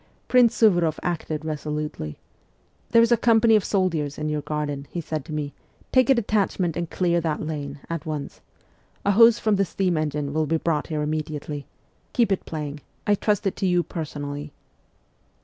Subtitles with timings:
[0.27, 2.17] Prince Suvoroff acted resolutely.'
[2.89, 5.53] There is a company of soldiers in your garden,' he said to me:'
[5.93, 8.41] take a detachment and clear that lane at once.
[9.05, 11.67] A hose from the steam engine will be brought here immediately.
[12.13, 12.79] Keep it playing.
[13.05, 14.51] I trust it to you personally.'